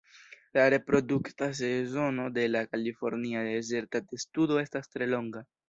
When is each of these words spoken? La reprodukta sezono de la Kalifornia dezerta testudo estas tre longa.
La 0.53 0.61
reprodukta 0.73 1.49
sezono 1.59 2.23
de 2.39 2.47
la 2.55 2.65
Kalifornia 2.71 3.47
dezerta 3.51 4.05
testudo 4.15 4.61
estas 4.67 4.93
tre 4.97 5.13
longa. 5.17 5.49